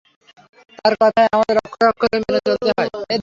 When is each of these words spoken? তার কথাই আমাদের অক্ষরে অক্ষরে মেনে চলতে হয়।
তার 0.77 0.93
কথাই 1.01 1.27
আমাদের 1.35 1.55
অক্ষরে 1.59 1.87
অক্ষরে 1.91 2.17
মেনে 2.17 2.39
চলতে 2.47 2.69
হয়। 2.71 2.89